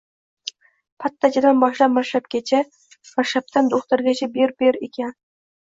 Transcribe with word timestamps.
Pattachidan 1.03 1.61
boshlab 1.63 1.93
mirshabgacha, 1.97 2.63
mirshabdan 3.11 3.73
do‘xtirgacha 3.75 4.33
ber-ber 4.39 4.83
ekan 4.91 5.17